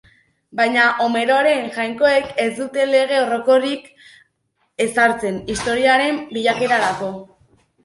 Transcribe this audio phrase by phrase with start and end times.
[0.59, 3.85] Baina Homeroren jainkoek ez dute lege orokorrik
[4.89, 7.15] ezartzen historiaren bilakaerarako.